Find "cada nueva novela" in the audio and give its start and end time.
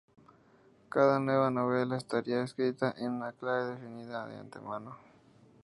0.89-1.95